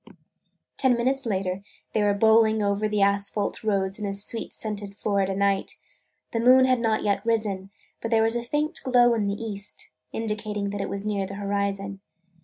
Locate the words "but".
8.01-8.09